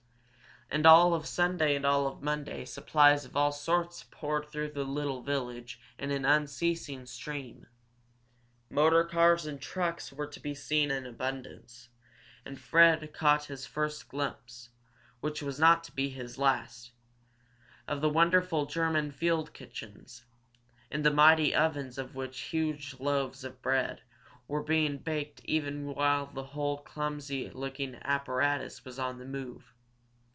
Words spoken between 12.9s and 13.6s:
caught